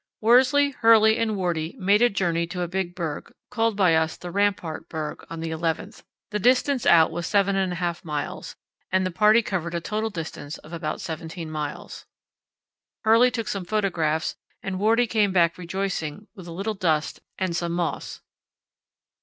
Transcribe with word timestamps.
Worsley, 0.19 0.71
Hurley, 0.71 1.19
and 1.19 1.37
Wordie 1.37 1.75
made 1.77 2.01
a 2.01 2.09
journey 2.09 2.47
to 2.47 2.63
a 2.63 2.67
big 2.67 2.95
berg, 2.95 3.31
called 3.51 3.77
by 3.77 3.93
us 3.95 4.17
the 4.17 4.31
Rampart 4.31 4.89
Berg, 4.89 5.23
on 5.29 5.41
the 5.41 5.51
11th. 5.51 6.01
The 6.31 6.39
distance 6.39 6.87
out 6.87 7.11
was 7.11 7.27
7½ 7.27 8.03
miles, 8.03 8.55
and 8.91 9.05
the 9.05 9.11
party 9.11 9.43
covered 9.43 9.75
a 9.75 9.79
total 9.79 10.09
distance 10.09 10.57
of 10.57 10.73
about 10.73 11.01
17 11.01 11.51
miles. 11.51 12.07
Hurley 13.03 13.29
took 13.29 13.47
some 13.47 13.63
photographs 13.63 14.35
and 14.63 14.79
Wordie 14.79 15.05
came 15.07 15.31
back 15.31 15.55
rejoicing 15.59 16.27
with 16.33 16.47
a 16.47 16.51
little 16.51 16.73
dust 16.73 17.19
and 17.37 17.55
some 17.55 17.73
moss. 17.73 18.21